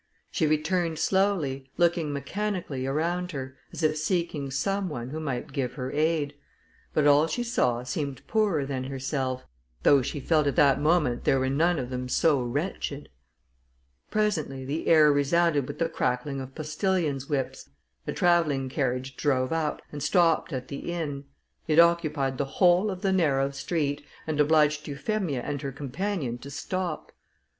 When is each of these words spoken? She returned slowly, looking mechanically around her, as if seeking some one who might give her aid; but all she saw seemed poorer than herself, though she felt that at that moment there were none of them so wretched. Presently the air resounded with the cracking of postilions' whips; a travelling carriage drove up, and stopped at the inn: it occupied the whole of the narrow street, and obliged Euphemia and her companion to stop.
She 0.31 0.47
returned 0.47 0.97
slowly, 0.97 1.69
looking 1.77 2.11
mechanically 2.11 2.87
around 2.87 3.33
her, 3.33 3.55
as 3.71 3.83
if 3.83 3.97
seeking 3.97 4.49
some 4.49 4.89
one 4.89 5.09
who 5.11 5.19
might 5.19 5.51
give 5.53 5.73
her 5.73 5.91
aid; 5.91 6.33
but 6.91 7.05
all 7.05 7.27
she 7.27 7.43
saw 7.43 7.83
seemed 7.83 8.25
poorer 8.25 8.65
than 8.65 8.85
herself, 8.85 9.45
though 9.83 10.01
she 10.01 10.19
felt 10.19 10.45
that 10.45 10.49
at 10.49 10.55
that 10.55 10.81
moment 10.81 11.23
there 11.23 11.39
were 11.39 11.51
none 11.51 11.77
of 11.77 11.91
them 11.91 12.09
so 12.09 12.41
wretched. 12.41 13.09
Presently 14.09 14.65
the 14.65 14.87
air 14.87 15.11
resounded 15.13 15.67
with 15.67 15.77
the 15.77 15.87
cracking 15.87 16.41
of 16.41 16.55
postilions' 16.55 17.29
whips; 17.29 17.69
a 18.07 18.11
travelling 18.11 18.69
carriage 18.69 19.15
drove 19.15 19.53
up, 19.53 19.83
and 19.91 20.01
stopped 20.01 20.51
at 20.51 20.67
the 20.67 20.91
inn: 20.91 21.25
it 21.67 21.77
occupied 21.77 22.39
the 22.39 22.45
whole 22.57 22.89
of 22.89 23.03
the 23.03 23.13
narrow 23.13 23.51
street, 23.51 24.03
and 24.25 24.39
obliged 24.39 24.87
Euphemia 24.87 25.43
and 25.43 25.61
her 25.61 25.71
companion 25.71 26.39
to 26.39 26.49
stop. 26.49 27.11